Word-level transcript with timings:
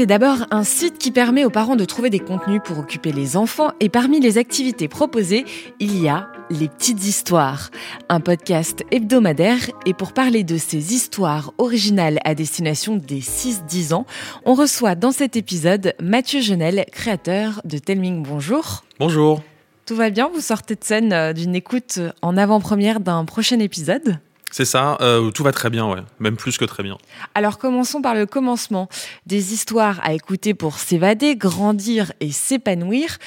C'est 0.00 0.06
d'abord 0.06 0.46
un 0.50 0.64
site 0.64 0.96
qui 0.96 1.10
permet 1.10 1.44
aux 1.44 1.50
parents 1.50 1.76
de 1.76 1.84
trouver 1.84 2.08
des 2.08 2.20
contenus 2.20 2.62
pour 2.64 2.78
occuper 2.78 3.12
les 3.12 3.36
enfants 3.36 3.72
et 3.80 3.90
parmi 3.90 4.18
les 4.18 4.38
activités 4.38 4.88
proposées, 4.88 5.44
il 5.78 6.00
y 6.00 6.08
a 6.08 6.32
les 6.48 6.68
petites 6.68 7.04
histoires, 7.06 7.68
un 8.08 8.20
podcast 8.20 8.82
hebdomadaire 8.92 9.58
et 9.84 9.92
pour 9.92 10.14
parler 10.14 10.42
de 10.42 10.56
ces 10.56 10.94
histoires 10.94 11.52
originales 11.58 12.18
à 12.24 12.34
destination 12.34 12.96
des 12.96 13.20
6-10 13.20 13.92
ans, 13.92 14.06
on 14.46 14.54
reçoit 14.54 14.94
dans 14.94 15.12
cet 15.12 15.36
épisode 15.36 15.92
Mathieu 16.00 16.40
Genel, 16.40 16.86
créateur 16.90 17.60
de 17.66 17.76
Telming. 17.76 18.22
Bonjour. 18.22 18.84
Bonjour. 18.98 19.42
Tout 19.84 19.96
va 19.96 20.08
bien? 20.08 20.30
Vous 20.32 20.40
sortez 20.40 20.76
de 20.76 20.84
scène 20.84 21.12
euh, 21.12 21.34
d'une 21.34 21.54
écoute 21.54 22.00
en 22.22 22.38
avant-première 22.38 23.00
d'un 23.00 23.26
prochain 23.26 23.58
épisode? 23.58 24.18
C'est 24.50 24.64
ça, 24.64 24.98
euh, 25.00 25.30
tout 25.30 25.44
va 25.44 25.52
très 25.52 25.70
bien, 25.70 25.86
ouais. 25.86 26.00
Même 26.18 26.36
plus 26.36 26.58
que 26.58 26.64
très 26.64 26.82
bien. 26.82 26.98
Alors 27.34 27.58
commençons 27.58 28.02
par 28.02 28.14
le 28.14 28.26
commencement. 28.26 28.88
Des 29.26 29.52
histoires 29.52 30.00
à 30.02 30.12
écouter 30.12 30.54
pour 30.54 30.78
s'évader, 30.78 31.36
grandir 31.36 32.12
et 32.18 32.32
s'épanouir. 32.32 33.18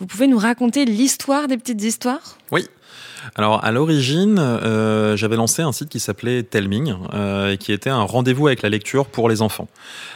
Vous 0.00 0.06
pouvez 0.06 0.26
nous 0.26 0.38
raconter 0.38 0.84
l'histoire 0.84 1.46
des 1.46 1.56
petites 1.56 1.82
histoires? 1.82 2.36
Oui. 2.50 2.66
Alors 3.36 3.64
à 3.64 3.70
l'origine, 3.70 4.40
euh, 4.40 5.16
j'avais 5.16 5.36
lancé 5.36 5.62
un 5.62 5.70
site 5.70 5.88
qui 5.88 6.00
s'appelait 6.00 6.42
Telming, 6.42 6.96
euh, 7.14 7.54
qui 7.54 7.70
était 7.70 7.88
un 7.88 8.02
rendez-vous 8.02 8.48
avec 8.48 8.62
la 8.62 8.68
lecture 8.68 9.06
pour 9.06 9.28
les 9.28 9.40
enfants. 9.40 9.68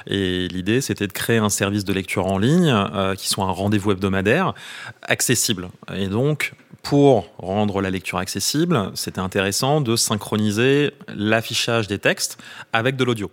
Et 0.09 0.49
l'idée, 0.49 0.81
c'était 0.81 1.07
de 1.07 1.13
créer 1.13 1.39
un 1.39 1.49
service 1.49 1.85
de 1.85 1.93
lecture 1.93 2.27
en 2.27 2.39
ligne 2.39 2.75
qui 3.17 3.29
soit 3.29 3.45
un 3.45 3.53
rendez-vous 3.53 3.93
hebdomadaire 3.93 4.55
accessible. 5.03 5.69
Et 5.95 6.09
donc, 6.09 6.53
pour 6.89 7.27
rendre 7.39 7.81
la 7.81 7.91
lecture 7.91 8.19
accessible, 8.19 8.93
c'était 8.95 9.19
intéressant 9.19 9.81
de 9.81 9.97
synchroniser 9.97 10.93
l'affichage 11.09 11.89
des 11.89 11.99
textes 11.99 12.39
avec 12.73 12.95
de 12.95 13.03
l'audio. 13.03 13.29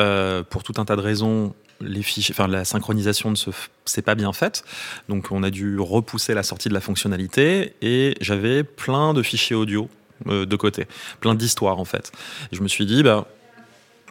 Euh, 0.00 0.42
pour 0.42 0.64
tout 0.64 0.72
un 0.78 0.84
tas 0.84 0.96
de 0.96 1.00
raisons, 1.00 1.54
les 1.80 2.02
fichiers, 2.02 2.34
enfin, 2.36 2.48
la 2.48 2.64
synchronisation 2.64 3.30
ne 3.30 3.36
s'est 3.84 4.02
pas 4.02 4.16
bien 4.16 4.32
faite, 4.32 4.64
donc 5.08 5.30
on 5.30 5.44
a 5.44 5.50
dû 5.50 5.78
repousser 5.78 6.34
la 6.34 6.42
sortie 6.42 6.68
de 6.68 6.74
la 6.74 6.80
fonctionnalité 6.80 7.76
et 7.80 8.16
j'avais 8.20 8.64
plein 8.64 9.14
de 9.14 9.22
fichiers 9.22 9.54
audio 9.54 9.88
euh, 10.26 10.44
de 10.44 10.56
côté, 10.56 10.88
plein 11.20 11.36
d'histoires 11.36 11.78
en 11.78 11.84
fait. 11.84 12.10
Je 12.50 12.60
me 12.60 12.66
suis 12.66 12.86
dit, 12.86 13.04
bah, 13.04 13.28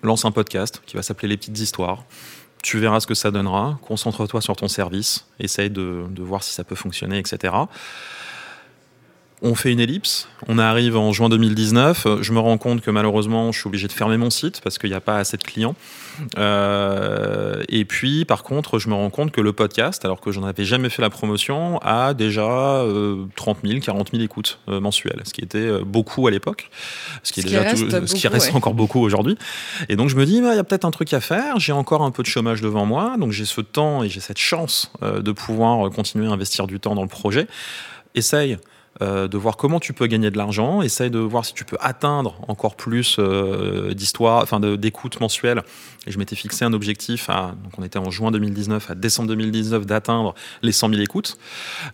lance 0.04 0.24
un 0.24 0.32
podcast 0.32 0.82
qui 0.86 0.96
va 0.96 1.04
s'appeler 1.04 1.28
Les 1.28 1.38
petites 1.38 1.60
histoires. 1.60 2.06
Tu 2.62 2.80
verras 2.80 3.02
ce 3.02 3.08
que 3.08 3.14
ça 3.14 3.30
donnera. 3.30 3.78
Concentre-toi 3.82 4.40
sur 4.40 4.56
ton 4.56 4.70
service. 4.70 5.26
Essaye 5.38 5.70
de 5.70 6.08
voir 6.20 6.44
si 6.44 6.54
ça 6.54 6.64
peut 6.64 6.76
fonctionner, 6.76 7.18
etc. 7.18 7.52
On 9.46 9.56
fait 9.56 9.74
une 9.74 9.82
ellipse, 9.82 10.30
on 10.48 10.58
arrive 10.58 10.96
en 10.96 11.12
juin 11.12 11.28
2019, 11.28 12.08
je 12.22 12.32
me 12.32 12.40
rends 12.40 12.58
compte 12.58 12.80
que 12.80 12.90
malheureusement 12.90 13.52
je 13.52 13.60
suis 13.60 13.68
obligé 13.68 13.88
de 13.88 13.92
fermer 13.92 14.16
mon 14.16 14.30
site 14.30 14.62
parce 14.64 14.78
qu'il 14.78 14.90
n'y 14.90 14.96
a 14.96 15.02
pas 15.02 15.18
assez 15.18 15.36
de 15.36 15.44
clients. 15.44 15.76
Euh, 16.38 17.62
et 17.68 17.84
puis 17.84 18.24
par 18.24 18.44
contre 18.44 18.80
je 18.80 18.88
me 18.88 18.94
rends 18.94 19.10
compte 19.10 19.32
que 19.32 19.42
le 19.42 19.52
podcast, 19.52 20.06
alors 20.06 20.22
que 20.22 20.32
j'en 20.32 20.44
avais 20.44 20.64
jamais 20.64 20.90
fait 20.90 21.02
la 21.02 21.10
promotion, 21.10 21.78
a 21.80 22.14
déjà 22.14 22.44
euh, 22.84 23.26
30 23.36 23.58
000, 23.66 23.80
40 23.82 24.12
000 24.12 24.24
écoutes 24.24 24.60
euh, 24.70 24.80
mensuelles, 24.80 25.22
ce 25.26 25.34
qui 25.34 25.42
était 25.42 25.58
euh, 25.58 25.82
beaucoup 25.86 26.26
à 26.28 26.32
l'époque, 26.32 26.70
ce 27.24 27.34
qui, 27.34 27.42
est 27.42 27.44
Ce 27.44 27.48
déjà 27.50 27.62
reste 27.64 27.90
tout- 27.90 28.08
ce 28.08 28.16
qui 28.16 28.28
reste 28.30 28.50
ouais. 28.52 28.56
encore 28.56 28.74
beaucoup 28.76 29.02
aujourd'hui. 29.02 29.38
Et 29.90 29.98
donc 29.98 30.08
je 30.10 30.16
me 30.16 30.26
dis, 30.26 30.42
bah, 30.42 30.54
il 30.54 30.56
y 30.56 30.60
a 30.60 30.64
peut-être 30.64 30.86
un 30.86 30.92
truc 30.92 31.12
à 31.14 31.20
faire, 31.20 31.60
j'ai 31.60 31.74
encore 31.74 32.04
un 32.04 32.12
peu 32.12 32.24
de 32.24 32.28
chômage 32.28 32.62
devant 32.62 32.86
moi, 32.86 33.16
donc 33.20 33.32
j'ai 33.32 33.46
ce 33.46 33.60
temps 33.62 34.04
et 34.04 34.10
j'ai 34.10 34.20
cette 34.22 34.38
chance 34.40 34.92
euh, 35.04 35.22
de 35.22 35.32
pouvoir 35.34 35.88
euh, 35.88 35.90
continuer 35.90 36.28
à 36.28 36.32
investir 36.32 36.66
du 36.66 36.80
temps 36.80 36.96
dans 36.96 37.02
le 37.04 37.10
projet. 37.10 37.48
Essaye 38.16 38.58
euh, 39.02 39.28
de 39.28 39.38
voir 39.38 39.58
comment 39.58 39.80
tu 39.80 39.94
peux 39.94 40.08
gagner 40.08 40.30
de 40.30 40.38
l'argent, 40.38 40.82
essaye 40.82 41.10
de 41.10 41.20
voir 41.20 41.46
si 41.46 41.54
tu 41.54 41.66
peux 41.66 41.78
atteindre 41.80 42.40
encore 42.48 42.76
plus 42.76 43.18
euh, 43.20 43.94
d'histoires, 43.94 44.44
enfin 44.44 44.60
d'écoutes 44.60 45.20
mensuelles. 45.20 45.64
Et 46.06 46.12
je 46.12 46.20
m'étais 46.20 46.36
fixé 46.36 46.66
un 46.66 46.74
objectif 46.74 47.30
à, 47.30 47.56
donc 47.64 47.74
on 47.78 47.84
était 47.84 48.00
en 48.00 48.12
juin 48.12 48.32
2019, 48.32 48.92
à 48.92 48.96
décembre 48.96 49.30
2019, 49.30 49.86
d'atteindre 49.86 50.36
les 50.62 50.72
100 50.72 50.90
000 50.90 51.02
écoutes. 51.02 51.38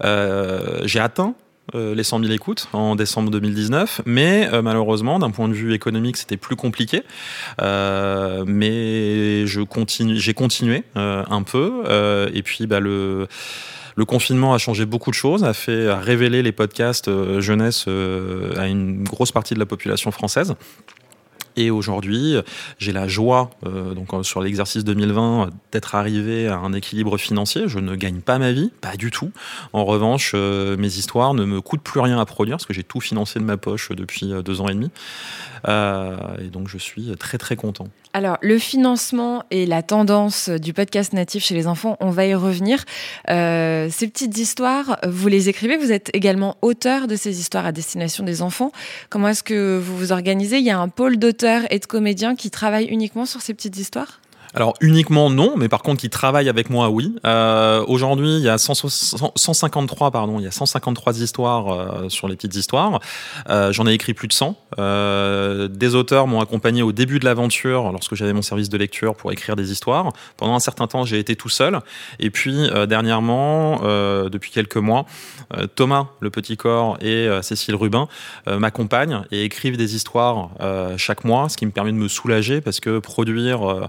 Euh, 0.03 0.81
j'ai 0.85 0.99
atteint 0.99 1.35
euh, 1.75 1.93
les 1.93 2.03
100 2.03 2.21
000 2.21 2.31
écoutes 2.31 2.67
en 2.73 2.95
décembre 2.95 3.29
2019, 3.31 4.01
mais 4.05 4.49
euh, 4.51 4.61
malheureusement, 4.61 5.19
d'un 5.19 5.31
point 5.31 5.47
de 5.47 5.53
vue 5.53 5.73
économique, 5.73 6.17
c'était 6.17 6.37
plus 6.37 6.55
compliqué. 6.55 7.03
Euh, 7.61 8.43
mais 8.47 9.45
je 9.45 9.61
continue, 9.61 10.17
j'ai 10.17 10.33
continué 10.33 10.83
euh, 10.97 11.23
un 11.29 11.43
peu, 11.43 11.83
euh, 11.85 12.29
et 12.33 12.41
puis 12.41 12.65
bah, 12.65 12.79
le 12.79 13.27
le 13.99 14.05
confinement 14.05 14.53
a 14.53 14.57
changé 14.57 14.85
beaucoup 14.85 15.09
de 15.09 15.15
choses, 15.15 15.43
a 15.43 15.53
fait 15.53 15.89
a 15.89 15.99
révéler 15.99 16.41
les 16.41 16.53
podcasts 16.53 17.09
euh, 17.09 17.41
jeunesse 17.41 17.83
euh, 17.89 18.57
à 18.57 18.67
une 18.67 19.03
grosse 19.03 19.33
partie 19.33 19.55
de 19.55 19.59
la 19.59 19.65
population 19.65 20.09
française. 20.11 20.55
Et 21.59 21.71
aujourd'hui, 21.71 22.37
j'ai 22.77 22.93
la 22.93 23.09
joie, 23.09 23.49
euh, 23.65 23.93
donc 23.93 24.13
euh, 24.13 24.23
sur 24.23 24.39
l'exercice 24.39 24.85
2020, 24.85 25.41
euh, 25.41 25.49
d'être 25.73 25.93
arrivé 25.93 26.47
à 26.47 26.55
un 26.55 26.71
équilibre 26.71 27.17
financier. 27.17 27.63
Je 27.67 27.79
ne 27.79 27.97
gagne 27.97 28.21
pas 28.21 28.39
ma 28.39 28.53
vie, 28.53 28.71
pas 28.79 28.95
du 28.95 29.11
tout. 29.11 29.31
En 29.73 29.83
revanche, 29.83 30.31
euh, 30.35 30.77
mes 30.77 30.87
histoires 30.87 31.33
ne 31.33 31.43
me 31.43 31.59
coûtent 31.59 31.81
plus 31.81 31.99
rien 31.99 32.17
à 32.17 32.23
produire 32.23 32.55
parce 32.55 32.65
que 32.65 32.73
j'ai 32.73 32.85
tout 32.85 33.01
financé 33.01 33.39
de 33.39 33.43
ma 33.43 33.57
poche 33.57 33.91
depuis 33.91 34.31
deux 34.41 34.61
ans 34.61 34.69
et 34.69 34.73
demi. 34.73 34.89
Et 35.67 36.47
donc, 36.49 36.69
je 36.69 36.77
suis 36.77 37.11
très 37.19 37.37
très 37.37 37.57
content. 37.57 37.89
Alors, 38.13 38.37
le 38.41 38.57
financement 38.57 39.43
et 39.51 39.65
la 39.65 39.83
tendance 39.83 40.47
du 40.47 40.73
podcast 40.73 41.11
natif 41.11 41.43
chez 41.43 41.53
les 41.53 41.67
enfants, 41.67 41.97
on 41.99 42.09
va 42.09 42.25
y 42.25 42.33
revenir. 42.33 42.85
Ces 43.27 44.07
petites 44.07 44.37
histoires, 44.37 44.97
vous 45.05 45.27
les 45.27 45.49
écrivez, 45.49 45.75
vous 45.75 45.91
êtes 45.91 46.09
également 46.13 46.55
auteur 46.61 47.07
de 47.07 47.17
ces 47.17 47.41
histoires 47.41 47.65
à 47.65 47.73
destination 47.73 48.23
des 48.23 48.41
enfants. 48.41 48.71
Comment 49.09 49.27
est-ce 49.27 49.43
que 49.43 49.77
vous 49.77 49.97
vous 49.97 50.11
organisez? 50.13 50.59
Il 50.59 50.65
y 50.65 50.71
a 50.71 50.79
un 50.79 50.87
pôle 50.87 51.17
d'auteurs 51.17 51.48
et 51.69 51.79
de 51.79 51.85
comédiens 51.85 52.35
qui 52.35 52.51
travaillent 52.51 52.87
uniquement 52.87 53.25
sur 53.25 53.41
ces 53.41 53.53
petites 53.53 53.77
histoires? 53.77 54.19
Alors 54.55 54.73
uniquement 54.81 55.29
non, 55.29 55.53
mais 55.57 55.69
par 55.69 55.81
contre 55.83 56.01
qui 56.01 56.09
travaillent 56.09 56.49
avec 56.49 56.69
moi, 56.69 56.89
oui. 56.89 57.15
Euh, 57.25 57.83
Aujourd'hui, 57.87 58.37
il 58.37 58.41
y 58.41 58.49
a 58.49 58.57
100 58.57 58.73
100 58.73 59.33
153, 59.35 60.11
pardon, 60.11 60.39
il 60.39 60.43
y 60.43 60.47
a 60.47 60.51
153 60.51 61.21
histoires 61.21 61.67
euh, 61.69 62.09
sur 62.09 62.27
les 62.27 62.35
petites 62.35 62.55
histoires. 62.55 62.99
Euh, 63.49 63.71
J'en 63.71 63.85
ai 63.85 63.93
écrit 63.93 64.13
plus 64.13 64.27
de 64.27 64.33
100. 64.33 64.55
Euh, 64.79 65.67
des 65.67 65.95
auteurs 65.95 66.27
m'ont 66.27 66.41
accompagné 66.41 66.81
au 66.81 66.91
début 66.91 67.19
de 67.19 67.25
l'aventure, 67.25 67.91
lorsque 67.91 68.15
j'avais 68.15 68.33
mon 68.33 68.41
service 68.41 68.69
de 68.69 68.77
lecture 68.77 69.15
pour 69.15 69.31
écrire 69.31 69.55
des 69.55 69.71
histoires. 69.71 70.13
Pendant 70.37 70.55
un 70.55 70.59
certain 70.59 70.87
temps, 70.87 71.05
j'ai 71.05 71.19
été 71.19 71.35
tout 71.35 71.49
seul. 71.49 71.79
Et 72.19 72.29
puis 72.29 72.69
dernièrement, 72.87 73.81
depuis 74.29 74.51
quelques 74.51 74.77
mois, 74.77 75.05
Thomas 75.75 76.07
Le 76.19 76.29
Petit 76.29 76.57
Corps 76.57 76.97
et 77.01 77.29
Cécile 77.41 77.75
Rubin 77.75 78.07
m'accompagnent 78.47 79.23
et 79.31 79.43
écrivent 79.43 79.77
des 79.77 79.95
histoires 79.95 80.49
chaque 80.97 81.23
mois, 81.23 81.49
ce 81.49 81.57
qui 81.57 81.65
me 81.65 81.71
permet 81.71 81.91
de 81.91 81.97
me 81.97 82.07
soulager 82.07 82.61
parce 82.61 82.79
que 82.79 82.99
produire 82.99 83.69
euh, 83.69 83.87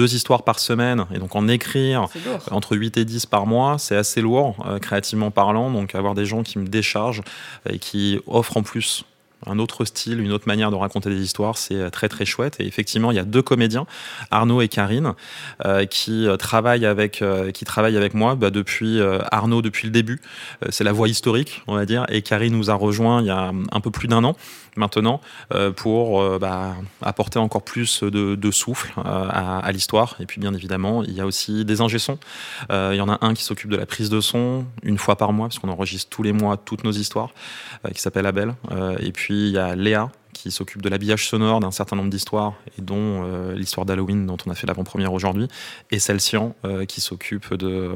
deux 0.00 0.14
histoires 0.14 0.44
par 0.44 0.58
semaine 0.58 1.04
et 1.14 1.18
donc 1.18 1.36
en 1.36 1.46
écrire 1.46 2.06
entre 2.50 2.74
8 2.74 2.96
et 2.96 3.04
10 3.04 3.26
par 3.26 3.44
mois, 3.44 3.76
c'est 3.78 3.96
assez 3.96 4.22
lourd, 4.22 4.56
euh, 4.66 4.78
créativement 4.78 5.30
parlant. 5.30 5.70
Donc 5.70 5.94
avoir 5.94 6.14
des 6.14 6.24
gens 6.24 6.42
qui 6.42 6.58
me 6.58 6.66
déchargent 6.66 7.20
et 7.68 7.78
qui 7.78 8.18
offrent 8.26 8.56
en 8.56 8.62
plus 8.62 9.04
un 9.46 9.58
autre 9.58 9.84
style, 9.84 10.20
une 10.20 10.32
autre 10.32 10.46
manière 10.46 10.70
de 10.70 10.76
raconter 10.76 11.10
des 11.10 11.22
histoires, 11.22 11.56
c'est 11.56 11.74
euh, 11.74 11.90
très 11.90 12.08
très 12.08 12.24
chouette. 12.24 12.56
Et 12.60 12.66
effectivement, 12.66 13.10
il 13.10 13.16
y 13.16 13.20
a 13.20 13.24
deux 13.24 13.42
comédiens, 13.42 13.86
Arnaud 14.30 14.60
et 14.60 14.68
Karine, 14.68 15.14
euh, 15.64 15.86
qui 15.86 16.26
travaillent 16.38 16.86
avec 16.86 17.22
euh, 17.22 17.50
qui 17.50 17.64
travaillent 17.64 17.96
avec 17.96 18.14
moi 18.14 18.34
bah, 18.34 18.50
depuis 18.50 19.00
euh, 19.00 19.18
Arnaud 19.30 19.62
depuis 19.62 19.86
le 19.86 19.92
début. 19.92 20.20
C'est 20.70 20.84
la 20.84 20.92
voix 20.92 21.08
historique, 21.08 21.62
on 21.66 21.74
va 21.74 21.86
dire, 21.86 22.06
et 22.08 22.22
Karine 22.22 22.56
nous 22.56 22.70
a 22.70 22.74
rejoint 22.74 23.20
il 23.20 23.26
y 23.26 23.30
a 23.30 23.52
un 23.72 23.80
peu 23.80 23.90
plus 23.90 24.08
d'un 24.08 24.24
an 24.24 24.36
maintenant 24.76 25.20
euh, 25.52 25.70
pour 25.70 26.20
euh, 26.20 26.38
bah, 26.38 26.76
apporter 27.02 27.38
encore 27.38 27.62
plus 27.62 28.02
de, 28.02 28.50
souffle 28.50 28.92
euh, 28.98 29.28
à, 29.30 29.70
l'histoire. 29.72 30.16
Et 30.20 30.26
puis 30.26 30.40
bien 30.40 30.54
évidemment, 30.54 31.02
il 31.04 31.12
y 31.12 31.20
a 31.20 31.26
aussi 31.26 31.64
des 31.64 31.80
ingé-sons. 31.80 32.18
Il 32.70 32.96
y 32.96 33.00
en 33.00 33.08
a 33.08 33.18
un 33.24 33.34
qui 33.34 33.44
s'occupe 33.44 33.70
de 33.70 33.76
la 33.76 33.86
prise 33.86 34.10
de 34.10 34.20
son 34.20 34.64
une 34.82 34.98
fois 34.98 35.16
par 35.16 35.32
mois, 35.32 35.48
parce 35.48 35.58
qu'on 35.58 35.68
enregistre 35.68 36.10
tous 36.10 36.22
les 36.22 36.32
mois 36.32 36.56
toutes 36.56 36.84
nos 36.84 36.92
histoires, 36.92 37.30
qui 37.94 38.00
s'appelle 38.00 38.26
Abel. 38.26 38.54
Et 39.00 39.12
puis 39.12 39.48
il 39.48 39.52
y 39.52 39.58
a 39.58 39.76
Léa 39.76 40.10
qui 40.32 40.50
s'occupe 40.50 40.80
de 40.80 40.88
l'habillage 40.88 41.28
sonore 41.28 41.60
d'un 41.60 41.70
certain 41.70 41.96
nombre 41.96 42.10
d'histoires, 42.10 42.54
et 42.78 42.82
dont 42.82 43.52
l'histoire 43.52 43.86
d'Halloween 43.86 44.26
dont 44.26 44.36
on 44.46 44.50
a 44.50 44.54
fait 44.54 44.66
l'avant-première 44.66 45.12
aujourd'hui, 45.12 45.48
et 45.90 45.98
Celsian 45.98 46.54
euh, 46.64 46.84
qui 46.84 47.00
s'occupe 47.00 47.54
de... 47.54 47.92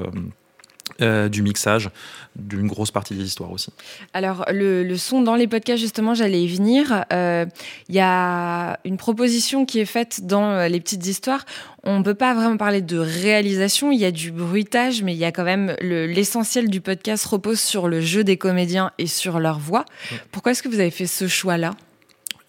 du 1.01 1.43
mixage 1.43 1.91
d'une 2.37 2.67
grosse 2.67 2.91
partie 2.91 3.15
des 3.15 3.25
histoires 3.25 3.53
aussi. 3.53 3.71
Alors, 4.13 4.45
le, 4.51 4.83
le 4.83 4.97
son 4.97 5.23
dans 5.23 5.37
les 5.37 5.47
podcasts, 5.47 5.81
justement, 5.81 6.15
j'allais 6.15 6.43
y 6.43 6.49
venir. 6.49 7.05
Euh, 7.13 7.47
Il 7.89 7.95
y 7.95 8.01
a 8.01 8.79
une 8.85 8.97
proposition 8.97 9.67
qui 9.67 9.79
est 9.81 9.85
faite 9.85 10.27
dans 10.27 10.51
euh, 10.51 10.69
les 10.69 10.81
petites 10.81 11.07
histoires. 11.07 11.45
On 11.85 11.99
ne 11.99 12.05
peut 12.05 12.15
pas 12.15 12.35
vraiment 12.35 12.57
parler 12.57 12.83
de 12.83 12.99
réalisation. 12.99 13.93
Il 13.93 14.01
y 14.01 14.05
a 14.05 14.11
du 14.11 14.33
bruitage, 14.33 15.03
mais 15.03 15.13
il 15.15 15.19
y 15.19 15.25
a 15.25 15.33
quand 15.33 15.45
même 15.45 15.77
le- 15.81 16.07
l'essentiel 16.07 16.69
du 16.69 16.81
podcast 16.81 17.25
repose 17.27 17.61
sur 17.61 17.87
le 17.89 18.01
jeu 18.01 18.25
des 18.25 18.37
comédiens 18.37 18.91
et 18.99 19.07
sur 19.07 19.39
leur 19.39 19.59
voix. 19.59 19.85
Pourquoi 20.33 20.53
est-ce 20.53 20.63
que 20.63 20.69
vous 20.69 20.81
avez 20.81 20.91
fait 20.91 21.07
ce 21.07 21.29
choix-là? 21.29 21.73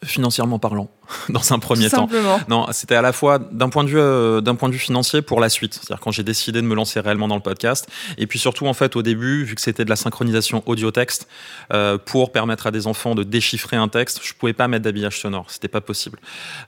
Financièrement 0.03 0.59
parlant, 0.59 0.89
dans 1.29 1.53
un 1.53 1.59
premier 1.59 1.89
temps. 1.89 2.07
Non, 2.49 2.67
c'était 2.71 2.95
à 2.95 3.01
la 3.01 3.13
fois 3.13 3.39
d'un 3.39 3.69
point 3.69 3.83
de 3.83 3.89
vue 3.89 3.99
euh, 3.99 4.41
d'un 4.41 4.55
point 4.55 4.69
de 4.69 4.73
vue 4.73 4.79
financier 4.79 5.21
pour 5.21 5.39
la 5.39 5.49
suite, 5.49 5.73
c'est-à-dire 5.73 5.99
quand 5.99 6.11
j'ai 6.11 6.23
décidé 6.23 6.61
de 6.61 6.67
me 6.67 6.75
lancer 6.75 6.99
réellement 6.99 7.27
dans 7.27 7.35
le 7.35 7.41
podcast, 7.41 7.87
et 8.17 8.27
puis 8.27 8.39
surtout 8.39 8.67
en 8.67 8.73
fait 8.73 8.95
au 8.95 9.01
début, 9.01 9.43
vu 9.43 9.55
que 9.55 9.61
c'était 9.61 9.85
de 9.85 9.89
la 9.89 9.95
synchronisation 9.95 10.63
audio-texte, 10.65 11.27
euh, 11.73 11.97
pour 11.97 12.31
permettre 12.31 12.67
à 12.67 12.71
des 12.71 12.87
enfants 12.87 13.15
de 13.15 13.23
déchiffrer 13.23 13.77
un 13.77 13.87
texte, 13.87 14.21
je 14.23 14.33
pouvais 14.33 14.53
pas 14.53 14.67
mettre 14.67 14.83
d'habillage 14.83 15.19
sonore, 15.19 15.45
c'était 15.49 15.67
pas 15.67 15.81
possible. 15.81 16.19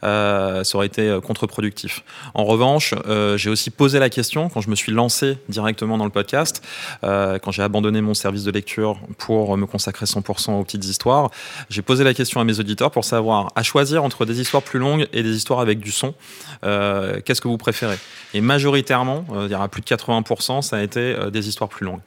Euh, 0.03 0.63
ça 0.63 0.77
aurait 0.77 0.87
été 0.87 1.19
contre-productif. 1.23 2.03
En 2.33 2.45
revanche, 2.45 2.93
j'ai 3.35 3.49
aussi 3.49 3.69
posé 3.69 3.99
la 3.99 4.09
question 4.09 4.49
quand 4.49 4.61
je 4.61 4.69
me 4.69 4.75
suis 4.75 4.91
lancé 4.91 5.37
directement 5.49 5.97
dans 5.97 6.05
le 6.05 6.11
podcast, 6.11 6.63
quand 7.01 7.51
j'ai 7.51 7.63
abandonné 7.63 8.01
mon 8.01 8.13
service 8.13 8.43
de 8.43 8.51
lecture 8.51 8.99
pour 9.17 9.57
me 9.57 9.65
consacrer 9.65 10.05
100% 10.05 10.51
aux 10.51 10.63
petites 10.63 10.85
histoires, 10.85 11.29
j'ai 11.69 11.81
posé 11.81 12.03
la 12.03 12.13
question 12.13 12.39
à 12.39 12.43
mes 12.43 12.59
auditeurs 12.59 12.91
pour 12.91 13.05
savoir 13.05 13.51
à 13.55 13.63
choisir 13.63 14.03
entre 14.03 14.25
des 14.25 14.36
histoires 14.41 14.63
plus 14.63 14.79
longues 14.79 15.07
et 15.13 15.23
des 15.23 15.35
histoires 15.35 15.59
avec 15.59 15.79
du 15.79 15.91
son, 15.91 16.13
euh, 16.63 17.19
qu'est-ce 17.23 17.41
que 17.41 17.47
vous 17.47 17.57
préférez? 17.57 17.97
Et 18.33 18.41
majoritairement, 18.41 19.25
euh, 19.31 19.45
il 19.47 19.51
y 19.51 19.55
aura 19.55 19.69
plus 19.69 19.81
de 19.81 19.85
80%, 19.85 20.61
ça 20.61 20.77
a 20.77 20.81
été 20.81 20.99
euh, 20.99 21.29
des 21.29 21.47
histoires 21.47 21.69
plus 21.69 21.85
longues. 21.85 22.01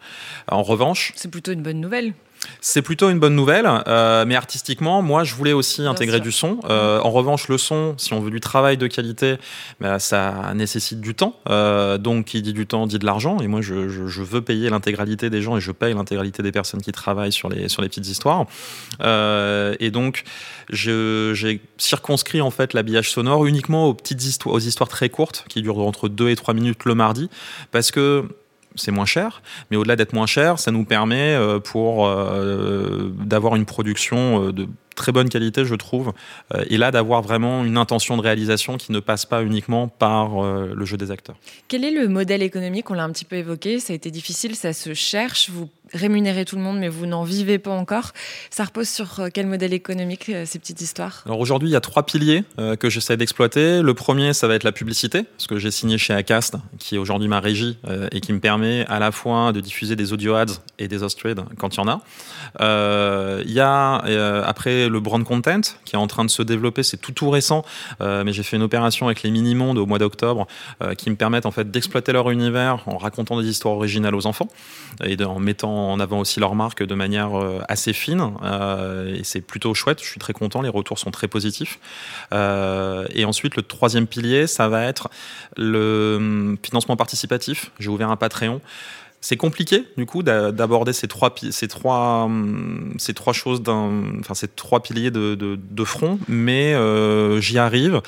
En 0.48 0.62
revanche... 0.62 1.12
C'est 1.16 1.30
plutôt 1.30 1.52
une 1.52 1.62
bonne 1.62 1.80
nouvelle. 1.80 2.14
C'est 2.60 2.82
plutôt 2.82 3.10
une 3.10 3.18
bonne 3.18 3.34
nouvelle, 3.34 3.68
euh, 3.86 4.24
mais 4.26 4.36
artistiquement, 4.36 5.02
moi, 5.02 5.24
je 5.24 5.34
voulais 5.34 5.52
aussi 5.52 5.82
Bien 5.82 5.90
intégrer 5.90 6.18
sûr. 6.18 6.24
du 6.24 6.32
son. 6.32 6.60
Euh, 6.68 7.00
en 7.00 7.10
revanche, 7.10 7.48
le 7.48 7.58
son, 7.58 7.94
si 7.96 8.12
on 8.12 8.20
veut 8.20 8.30
du 8.30 8.40
travail 8.40 8.76
de 8.76 8.86
qualité, 8.86 9.36
bah, 9.80 9.98
ça 9.98 10.52
nécessite 10.54 11.00
du 11.00 11.14
temps. 11.14 11.36
Euh, 11.48 11.98
donc, 11.98 12.26
qui 12.26 12.42
dit 12.42 12.52
du 12.52 12.66
temps 12.66 12.86
dit 12.86 12.98
de 12.98 13.06
l'argent. 13.06 13.38
Et 13.40 13.46
moi, 13.46 13.60
je, 13.60 13.88
je, 13.88 14.06
je 14.06 14.22
veux 14.22 14.42
payer 14.42 14.70
l'intégralité 14.70 15.30
des 15.30 15.42
gens 15.42 15.56
et 15.56 15.60
je 15.60 15.72
paye 15.72 15.94
l'intégralité 15.94 16.42
des 16.42 16.52
personnes 16.52 16.82
qui 16.82 16.92
travaillent 16.92 17.32
sur 17.32 17.48
les 17.48 17.68
sur 17.68 17.82
les 17.82 17.88
petites 17.88 18.08
histoires. 18.08 18.46
Et 19.00 19.90
donc, 19.90 20.24
j'ai 20.70 21.60
circonscrit 21.78 22.40
en 22.40 22.50
fait 22.50 22.74
l'habillage 22.74 23.10
sonore 23.10 23.46
uniquement 23.46 23.86
aux 23.86 23.94
petites 23.94 24.24
histoires, 24.24 24.54
aux 24.54 24.60
histoires 24.60 24.88
très 24.88 25.08
courtes 25.08 25.44
qui 25.48 25.62
durent 25.62 25.78
entre 25.78 26.08
2 26.08 26.28
et 26.30 26.36
3 26.36 26.54
minutes 26.54 26.84
le 26.84 26.94
mardi, 26.94 27.28
parce 27.70 27.90
que 27.90 28.24
c'est 28.74 28.90
moins 28.90 29.06
cher, 29.06 29.42
mais 29.70 29.76
au-delà 29.76 29.96
d'être 29.96 30.12
moins 30.12 30.26
cher, 30.26 30.58
ça 30.58 30.70
nous 30.70 30.84
permet 30.84 31.34
euh, 31.34 31.58
pour 31.58 32.06
euh, 32.06 33.12
d'avoir 33.24 33.56
une 33.56 33.64
production 33.64 34.48
euh, 34.48 34.52
de 34.52 34.68
très 34.96 35.12
bonne 35.12 35.30
qualité, 35.30 35.64
je 35.64 35.74
trouve, 35.76 36.12
et 36.68 36.76
là 36.76 36.90
d'avoir 36.90 37.22
vraiment 37.22 37.64
une 37.64 37.78
intention 37.78 38.18
de 38.18 38.22
réalisation 38.22 38.76
qui 38.76 38.92
ne 38.92 39.00
passe 39.00 39.24
pas 39.24 39.42
uniquement 39.42 39.88
par 39.88 40.42
le 40.42 40.84
jeu 40.84 40.98
des 40.98 41.10
acteurs. 41.10 41.36
Quel 41.68 41.84
est 41.84 41.90
le 41.90 42.06
modèle 42.06 42.42
économique? 42.42 42.90
On 42.90 42.94
l'a 42.94 43.04
un 43.04 43.10
petit 43.10 43.24
peu 43.24 43.36
évoqué, 43.36 43.80
ça 43.80 43.94
a 43.94 43.96
été 43.96 44.10
difficile, 44.10 44.54
ça 44.56 44.74
se 44.74 44.92
cherche. 44.92 45.48
Vous 45.48 45.70
rémunérer 45.92 46.44
tout 46.44 46.56
le 46.56 46.62
monde, 46.62 46.78
mais 46.78 46.88
vous 46.88 47.06
n'en 47.06 47.24
vivez 47.24 47.58
pas 47.58 47.72
encore. 47.72 48.12
Ça 48.50 48.64
repose 48.64 48.88
sur 48.88 49.20
quel 49.32 49.46
modèle 49.46 49.72
économique, 49.72 50.30
ces 50.44 50.58
petites 50.58 50.80
histoires? 50.80 51.22
Alors 51.26 51.40
aujourd'hui, 51.40 51.68
il 51.68 51.72
y 51.72 51.76
a 51.76 51.80
trois 51.80 52.04
piliers 52.04 52.44
euh, 52.58 52.76
que 52.76 52.88
j'essaie 52.88 53.16
d'exploiter. 53.16 53.82
Le 53.82 53.94
premier, 53.94 54.32
ça 54.32 54.48
va 54.48 54.54
être 54.54 54.64
la 54.64 54.72
publicité, 54.72 55.22
parce 55.22 55.46
que 55.46 55.58
j'ai 55.58 55.70
signé 55.70 55.98
chez 55.98 56.12
Acast, 56.12 56.56
qui 56.78 56.94
est 56.94 56.98
aujourd'hui 56.98 57.28
ma 57.28 57.40
régie 57.40 57.78
euh, 57.88 58.08
et 58.12 58.20
qui 58.20 58.32
me 58.32 58.40
permet 58.40 58.86
à 58.86 58.98
la 58.98 59.12
fois 59.12 59.52
de 59.52 59.60
diffuser 59.60 59.96
des 59.96 60.12
audio 60.12 60.34
ads 60.34 60.60
et 60.78 60.88
des 60.88 61.02
host 61.02 61.18
trades 61.18 61.40
quand 61.58 61.74
il 61.74 61.78
y 61.78 61.80
en 61.80 61.88
a. 61.88 62.00
Euh, 62.60 63.42
il 63.44 63.52
y 63.52 63.60
a 63.60 64.04
euh, 64.06 64.42
après 64.44 64.88
le 64.88 65.00
brand 65.00 65.22
content 65.24 65.60
qui 65.84 65.96
est 65.96 65.98
en 65.98 66.06
train 66.06 66.24
de 66.24 66.30
se 66.30 66.42
développer, 66.42 66.82
c'est 66.82 66.96
tout 66.96 67.12
tout 67.12 67.30
récent, 67.30 67.64
mais 68.00 68.32
j'ai 68.32 68.42
fait 68.42 68.56
une 68.56 68.62
opération 68.62 69.06
avec 69.06 69.22
les 69.22 69.30
mini-mondes 69.30 69.78
au 69.78 69.86
mois 69.86 69.98
d'octobre 69.98 70.46
qui 70.96 71.10
me 71.10 71.16
permettent 71.16 71.46
en 71.46 71.50
fait 71.50 71.70
d'exploiter 71.70 72.12
leur 72.12 72.30
univers 72.30 72.82
en 72.86 72.96
racontant 72.96 73.40
des 73.40 73.48
histoires 73.48 73.74
originales 73.74 74.14
aux 74.14 74.26
enfants 74.26 74.48
et 75.04 75.22
en 75.22 75.38
mettant 75.38 75.79
en 75.88 76.00
avant 76.00 76.20
aussi 76.20 76.40
leur 76.40 76.54
marque 76.54 76.82
de 76.82 76.94
manière 76.94 77.38
euh, 77.38 77.60
assez 77.68 77.92
fine. 77.92 78.32
Euh, 78.42 79.14
et 79.14 79.24
c'est 79.24 79.40
plutôt 79.40 79.74
chouette. 79.74 80.00
Je 80.02 80.08
suis 80.08 80.20
très 80.20 80.32
content. 80.32 80.62
Les 80.62 80.68
retours 80.68 80.98
sont 80.98 81.10
très 81.10 81.28
positifs. 81.28 81.78
Euh, 82.32 83.06
et 83.14 83.24
ensuite, 83.24 83.56
le 83.56 83.62
troisième 83.62 84.06
pilier, 84.06 84.46
ça 84.46 84.68
va 84.68 84.84
être 84.84 85.08
le 85.56 86.16
hum, 86.18 86.58
financement 86.62 86.96
participatif. 86.96 87.70
J'ai 87.78 87.88
ouvert 87.88 88.10
un 88.10 88.16
Patreon. 88.16 88.60
C'est 89.22 89.36
compliqué 89.36 89.86
du 89.98 90.06
coup 90.06 90.22
d'aborder 90.22 90.94
ces 90.94 91.06
trois 91.06 91.34
ces 91.50 91.68
trois 91.68 92.22
hum, 92.24 92.94
ces 92.96 93.12
trois 93.12 93.34
choses 93.34 93.60
enfin 93.68 94.32
ces 94.32 94.48
trois 94.48 94.82
piliers 94.82 95.10
de, 95.10 95.84
front, 95.84 96.18
mais 96.26 96.74
j'y 97.38 97.58
arrive. 97.58 98.00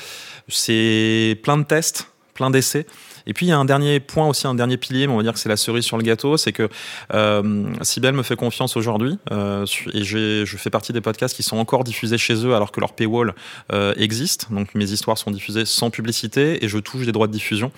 C'est 0.49 1.39
plein 1.43 1.59
de 1.59 1.65
tests, 1.65 2.09
plein 2.33 2.49
d'essais. 2.49 2.87
Et 3.27 3.35
puis 3.35 3.47
il 3.47 3.49
y 3.49 3.53
a 3.53 3.59
un 3.59 3.65
dernier 3.65 4.01
point 4.01 4.29
aussi, 4.29 4.47
un 4.47 4.55
dernier 4.55 4.77
pilier, 4.77 5.07
mais 5.07 5.13
on 5.13 5.17
va 5.17 5.23
dire 5.23 5.33
que 5.33 5.39
c'est 5.39 5.49
la 5.49 5.57
cerise 5.57 5.85
sur 5.85 5.97
le 5.97 6.03
gâteau, 6.03 6.37
c'est 6.37 6.53
que 6.53 6.69
euh, 7.15 7.65
Sibel 7.83 8.15
me 8.15 8.23
fait 8.23 8.37
confiance 8.37 8.77
aujourd'hui 8.77 9.19
euh, 9.31 9.65
et 9.93 10.05
je 10.05 10.57
fais 10.57 10.71
partie 10.71 10.93
des 10.93 11.01
podcasts 11.01 11.35
qui 11.35 11.43
sont 11.43 11.57
encore 11.57 11.85
diffusés 11.85 12.19
chez 12.19 12.35
eux 12.47 12.55
alors 12.55 12.73
que 12.73 12.81
leur 12.81 12.93
paywall 12.93 13.35
euh, 13.73 13.95
existe. 13.97 14.53
Donc 14.53 14.75
mes 14.75 14.91
histoires 14.91 15.19
sont 15.19 15.31
diffusées 15.31 15.65
sans 15.65 15.91
publicité 15.91 16.65
et 16.65 16.69
je 16.69 16.79
touche 16.79 17.07
des 17.07 17.13
droits 17.13 17.27
de 17.27 17.33
diffusion 17.33 17.73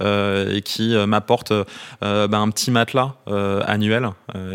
et 0.00 0.62
qui 0.62 0.94
euh, 0.94 1.06
m'apporte 1.06 1.52
bah, 2.00 2.38
un 2.38 2.50
petit 2.50 2.70
matelas 2.70 3.14
annuel 3.26 4.10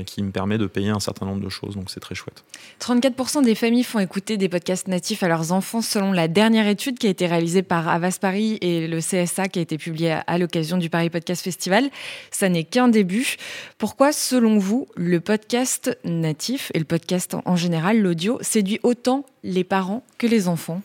qui 0.06 0.22
me 0.24 0.32
permet 0.32 0.58
de 0.58 0.68
payer 0.68 0.90
un 0.90 1.00
certain 1.00 1.26
nombre 1.26 1.44
de 1.44 1.50
choses. 1.50 1.76
Donc 1.76 1.90
c'est 1.90 2.00
très 2.00 2.16
chouette. 2.16 2.44
34% 2.82 3.44
des 3.44 3.56
familles 3.56 3.84
font 3.84 4.00
écouter 4.00 4.38
des 4.38 4.50
podcasts 4.50 4.88
natifs 4.88 5.24
à 5.24 5.28
leurs 5.28 5.52
enfants 5.52 5.82
selon 5.82 6.12
la 6.12 6.28
dernière 6.28 6.68
étude 6.68 6.98
qui 6.98 7.08
a 7.08 7.10
été 7.10 7.28
réalisée 7.28 7.64
par 7.64 7.88
Avas 7.88 8.18
Paris 8.20 8.58
et 8.62 8.88
le 8.88 9.00
CSA 9.00 9.48
qui 9.48 9.60
a 9.60 9.62
été 9.62 9.78
publiée 9.78 10.18
à 10.32 10.38
l'occasion 10.38 10.78
du 10.78 10.90
Paris 10.90 11.10
Podcast 11.10 11.44
Festival. 11.44 11.90
Ça 12.32 12.48
n'est 12.48 12.64
qu'un 12.64 12.88
début. 12.88 13.36
Pourquoi, 13.78 14.14
selon 14.14 14.58
vous, 14.58 14.88
le 14.96 15.20
podcast 15.20 15.98
natif 16.06 16.72
et 16.74 16.80
le 16.80 16.86
podcast 16.86 17.36
en 17.46 17.56
général, 17.58 18.00
l'audio, 18.00 18.38
séduit 18.42 18.80
autant 18.82 19.26
les 19.44 19.66
parents 19.66 20.04
que 20.18 20.28
les 20.28 20.48
enfants? 20.48 20.82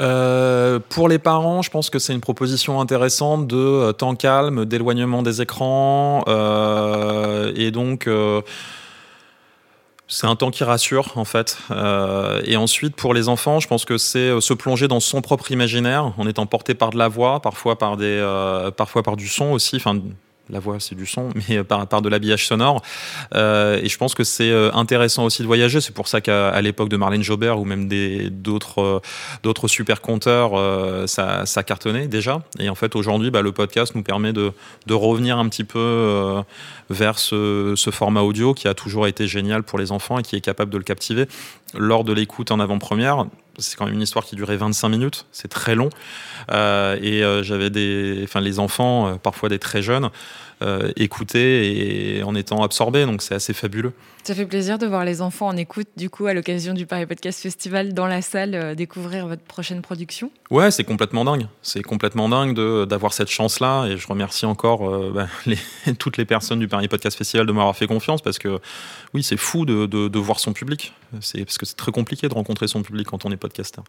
Euh, 0.00 0.80
pour 0.88 1.08
les 1.08 1.20
parents, 1.20 1.62
je 1.62 1.70
pense 1.70 1.88
que 1.88 2.00
c'est 2.00 2.12
une 2.12 2.20
proposition 2.20 2.80
intéressante 2.80 3.46
de 3.46 3.56
euh, 3.56 3.92
temps 3.92 4.16
calme, 4.16 4.64
d'éloignement 4.64 5.22
des 5.22 5.40
écrans, 5.40 6.24
euh, 6.26 7.52
et 7.54 7.70
donc 7.70 8.08
c'est 10.06 10.26
un 10.26 10.36
temps 10.36 10.50
qui 10.50 10.64
rassure 10.64 11.12
en 11.16 11.24
fait. 11.24 11.58
Euh, 11.70 12.42
et 12.44 12.56
ensuite 12.56 12.96
pour 12.96 13.14
les 13.14 13.28
enfants, 13.28 13.60
je 13.60 13.68
pense 13.68 13.84
que 13.84 13.98
c'est 13.98 14.18
euh, 14.18 14.40
se 14.40 14.52
plonger 14.52 14.88
dans 14.88 15.00
son 15.00 15.22
propre 15.22 15.50
imaginaire 15.50 16.12
en 16.18 16.26
étant 16.26 16.46
porté 16.46 16.74
par 16.74 16.90
de 16.90 16.98
la 16.98 17.08
voix, 17.08 17.40
parfois 17.40 17.78
par 17.78 17.96
des, 17.96 18.04
euh, 18.06 18.70
parfois 18.70 19.02
par 19.02 19.16
du 19.16 19.28
son 19.28 19.52
aussi. 19.52 19.76
Enfin, 19.76 19.98
la 20.50 20.58
voix 20.58 20.76
c'est 20.78 20.94
du 20.94 21.06
son, 21.06 21.30
mais 21.48 21.64
par, 21.64 21.86
par 21.86 22.02
de 22.02 22.08
l'habillage 22.08 22.46
sonore. 22.46 22.82
Euh, 23.34 23.80
et 23.82 23.88
je 23.88 23.98
pense 23.98 24.14
que 24.14 24.24
c'est 24.24 24.50
euh, 24.50 24.70
intéressant 24.72 25.24
aussi 25.24 25.42
de 25.42 25.46
voyager. 25.46 25.80
C'est 25.80 25.94
pour 25.94 26.08
ça 26.08 26.20
qu'à 26.20 26.60
l'époque 26.60 26.88
de 26.88 26.96
Marlène 26.96 27.22
Jobert 27.22 27.58
ou 27.58 27.64
même 27.64 27.88
d'autres 28.30 28.82
euh, 28.82 29.00
d'autres 29.42 29.68
super 29.68 30.00
conteurs, 30.00 30.52
ça, 31.08 31.46
ça 31.46 31.62
cartonnait 31.62 32.08
déjà. 32.08 32.42
Et 32.58 32.68
en 32.68 32.74
fait 32.74 32.96
aujourd'hui, 32.96 33.30
bah, 33.30 33.42
le 33.42 33.52
podcast 33.52 33.94
nous 33.94 34.02
permet 34.02 34.32
de, 34.32 34.52
de 34.86 34.94
revenir 34.94 35.38
un 35.38 35.48
petit 35.48 35.64
peu 35.64 36.42
vers 36.90 37.18
ce 37.18 37.90
format 37.92 38.22
audio 38.22 38.54
qui 38.54 38.68
a 38.68 38.74
toujours 38.74 39.06
été 39.06 39.26
génial 39.26 39.62
pour 39.62 39.78
les 39.78 39.92
enfants 39.92 40.18
et 40.18 40.22
qui 40.22 40.36
est 40.36 40.40
capable 40.40 40.70
de 40.70 40.78
le 40.78 40.84
captiver 40.84 41.26
lors 41.74 42.04
de 42.04 42.12
l'écoute 42.12 42.50
en 42.50 42.60
avant-première 42.60 43.26
c'est 43.58 43.76
quand 43.76 43.86
même 43.86 43.94
une 43.94 44.02
histoire 44.02 44.24
qui 44.24 44.36
durait 44.36 44.56
25 44.56 44.88
minutes, 44.88 45.26
c'est 45.32 45.48
très 45.48 45.74
long. 45.74 45.90
Euh, 46.50 46.98
et 47.00 47.22
euh, 47.22 47.42
j'avais 47.42 47.70
des, 47.70 48.20
enfin 48.24 48.40
les 48.40 48.58
enfants, 48.58 49.08
euh, 49.08 49.14
parfois 49.14 49.48
des 49.48 49.58
très 49.58 49.82
jeunes, 49.82 50.10
écouter 50.96 52.16
et 52.16 52.22
en 52.22 52.34
étant 52.34 52.62
absorbés, 52.62 53.04
donc 53.04 53.20
c'est 53.20 53.34
assez 53.34 53.52
fabuleux. 53.52 53.92
Ça 54.22 54.34
fait 54.34 54.46
plaisir 54.46 54.78
de 54.78 54.86
voir 54.86 55.04
les 55.04 55.20
enfants 55.20 55.48
en 55.48 55.58
écoute, 55.58 55.88
du 55.98 56.08
coup, 56.08 56.24
à 56.24 56.32
l'occasion 56.32 56.72
du 56.72 56.86
Paris 56.86 57.04
Podcast 57.04 57.42
Festival, 57.42 57.92
dans 57.92 58.06
la 58.06 58.22
salle, 58.22 58.74
découvrir 58.74 59.26
votre 59.26 59.42
prochaine 59.42 59.82
production. 59.82 60.30
Ouais, 60.50 60.70
c'est 60.70 60.84
complètement 60.84 61.26
dingue. 61.26 61.48
C'est 61.60 61.82
complètement 61.82 62.30
dingue 62.30 62.54
d'avoir 62.86 63.12
cette 63.12 63.28
chance-là, 63.28 63.88
et 63.88 63.98
je 63.98 64.06
remercie 64.08 64.46
encore 64.46 65.10
bah, 65.12 65.26
les, 65.44 65.58
toutes 65.98 66.16
les 66.16 66.24
personnes 66.24 66.60
du 66.60 66.68
Paris 66.68 66.88
Podcast 66.88 67.18
Festival 67.18 67.46
de 67.46 67.52
m'avoir 67.52 67.76
fait 67.76 67.86
confiance, 67.86 68.22
parce 68.22 68.38
que 68.38 68.58
oui, 69.12 69.22
c'est 69.22 69.36
fou 69.36 69.66
de, 69.66 69.84
de, 69.84 70.08
de 70.08 70.18
voir 70.18 70.40
son 70.40 70.54
public. 70.54 70.94
C'est 71.20 71.44
parce 71.44 71.58
que 71.58 71.66
c'est 71.66 71.76
très 71.76 71.92
compliqué 71.92 72.26
de 72.26 72.34
rencontrer 72.34 72.68
son 72.68 72.82
public 72.82 73.06
quand 73.06 73.26
on 73.26 73.30
est 73.30 73.36
podcasteur. 73.44 73.84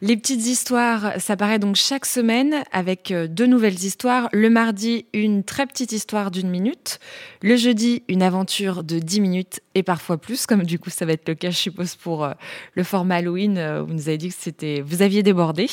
Les 0.00 0.16
petites 0.16 0.46
histoires, 0.46 1.12
ça 1.18 1.36
paraît 1.36 1.58
donc 1.58 1.76
chaque 1.76 2.06
semaine 2.06 2.64
avec 2.72 3.12
deux 3.12 3.46
nouvelles 3.46 3.84
histoires. 3.84 4.28
Le 4.32 4.50
mardi, 4.50 5.06
une 5.12 5.44
très 5.44 5.66
petite 5.66 5.92
histoire 5.92 6.30
d'une 6.30 6.50
minute. 6.50 6.98
Le 7.42 7.56
jeudi, 7.56 8.02
une 8.08 8.22
aventure 8.22 8.84
de 8.84 8.98
10 8.98 9.20
minutes 9.20 9.60
et 9.74 9.82
parfois 9.82 10.18
plus, 10.18 10.46
comme 10.46 10.64
du 10.64 10.78
coup 10.78 10.90
ça 10.90 11.04
va 11.04 11.12
être 11.12 11.28
le 11.28 11.34
cas, 11.34 11.50
je 11.50 11.56
suppose, 11.56 11.94
pour 11.96 12.24
euh, 12.24 12.32
le 12.74 12.84
format 12.84 13.16
Halloween. 13.16 13.58
Euh, 13.58 13.82
vous 13.82 13.94
nous 13.94 14.08
avez 14.08 14.18
dit 14.18 14.28
que 14.28 14.34
c'était, 14.38 14.80
vous 14.80 15.02
aviez 15.02 15.22
débordé. 15.22 15.66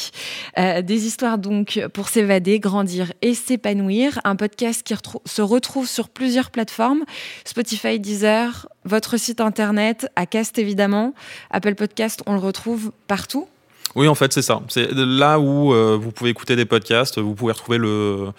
Euh, 0.57 0.81
des 0.81 1.05
histoires 1.05 1.37
donc 1.37 1.79
pour 1.93 2.09
s'évader, 2.09 2.59
grandir 2.59 3.11
et 3.21 3.33
s'épanouir. 3.33 4.19
Un 4.23 4.35
podcast 4.35 4.83
qui 4.83 4.93
se 5.25 5.41
retrouve 5.41 5.87
sur 5.87 6.09
plusieurs 6.09 6.51
plateformes 6.51 7.03
Spotify, 7.45 7.99
Deezer, 7.99 8.67
votre 8.85 9.17
site 9.17 9.41
internet, 9.41 10.07
Acast 10.15 10.57
évidemment, 10.57 11.13
Apple 11.51 11.75
Podcast, 11.75 12.21
on 12.25 12.33
le 12.33 12.39
retrouve 12.39 12.91
partout. 13.07 13.47
Oui, 13.95 14.07
en 14.07 14.15
fait, 14.15 14.31
c'est 14.33 14.41
ça. 14.41 14.61
C'est 14.69 14.91
là 14.91 15.39
où 15.39 15.73
euh, 15.73 15.97
vous 15.99 16.11
pouvez 16.11 16.29
écouter 16.29 16.55
des 16.55 16.65
podcasts, 16.65 17.19
vous 17.19 17.33
pouvez 17.33 17.53
retrouver 17.53 17.77
le, 17.77 18.31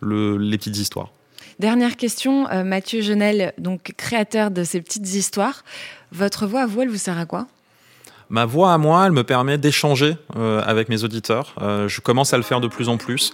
le, 0.00 0.36
les 0.36 0.58
petites 0.58 0.78
histoires. 0.78 1.10
Dernière 1.58 1.96
question, 1.96 2.48
euh, 2.48 2.64
Mathieu 2.64 3.02
Genel, 3.02 3.52
donc 3.58 3.92
créateur 3.96 4.50
de 4.50 4.64
ces 4.64 4.80
petites 4.80 5.14
histoires. 5.14 5.62
Votre 6.10 6.46
voix 6.46 6.62
à 6.62 6.66
vous, 6.66 6.82
elle 6.82 6.88
vous 6.88 6.96
sert 6.96 7.18
à 7.18 7.26
quoi? 7.26 7.46
Ma 8.30 8.44
voix 8.44 8.72
à 8.72 8.78
moi, 8.78 9.06
elle 9.06 9.12
me 9.12 9.24
permet 9.24 9.58
d'échanger 9.58 10.16
euh, 10.36 10.62
avec 10.64 10.88
mes 10.88 11.02
auditeurs. 11.02 11.52
Euh, 11.60 11.88
je 11.88 12.00
commence 12.00 12.32
à 12.32 12.36
le 12.36 12.44
faire 12.44 12.60
de 12.60 12.68
plus 12.68 12.88
en 12.88 12.96
plus. 12.96 13.32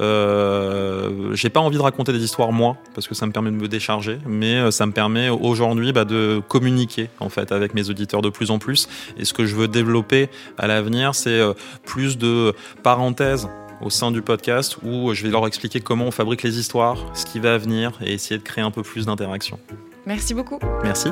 Euh, 0.00 1.34
j'ai 1.34 1.50
pas 1.50 1.60
envie 1.60 1.76
de 1.76 1.82
raconter 1.82 2.14
des 2.14 2.24
histoires 2.24 2.50
moi, 2.50 2.78
parce 2.94 3.06
que 3.06 3.14
ça 3.14 3.26
me 3.26 3.32
permet 3.32 3.50
de 3.50 3.56
me 3.56 3.68
décharger, 3.68 4.18
mais 4.26 4.54
euh, 4.54 4.70
ça 4.70 4.86
me 4.86 4.92
permet 4.92 5.28
aujourd'hui 5.28 5.92
bah, 5.92 6.06
de 6.06 6.40
communiquer 6.48 7.10
en 7.20 7.28
fait 7.28 7.52
avec 7.52 7.74
mes 7.74 7.90
auditeurs 7.90 8.22
de 8.22 8.30
plus 8.30 8.50
en 8.50 8.58
plus. 8.58 8.88
Et 9.18 9.26
ce 9.26 9.34
que 9.34 9.44
je 9.44 9.54
veux 9.54 9.68
développer 9.68 10.30
à 10.56 10.66
l'avenir, 10.66 11.14
c'est 11.14 11.40
plus 11.84 12.16
de 12.16 12.54
parenthèses 12.82 13.48
au 13.82 13.90
sein 13.90 14.10
du 14.10 14.22
podcast 14.22 14.78
où 14.82 15.12
je 15.12 15.22
vais 15.24 15.30
leur 15.30 15.46
expliquer 15.46 15.80
comment 15.80 16.06
on 16.06 16.10
fabrique 16.10 16.42
les 16.42 16.58
histoires, 16.58 16.98
ce 17.14 17.26
qui 17.26 17.38
va 17.38 17.58
venir 17.58 17.92
et 18.02 18.14
essayer 18.14 18.38
de 18.38 18.42
créer 18.42 18.64
un 18.64 18.70
peu 18.70 18.82
plus 18.82 19.06
d'interaction. 19.06 19.58
Merci 20.06 20.32
beaucoup. 20.32 20.58
Merci. 20.82 21.10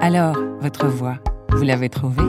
Alors, 0.00 0.36
votre 0.60 0.86
voix, 0.88 1.16
vous 1.54 1.62
l'avez 1.62 1.88
trouvée 1.88 2.22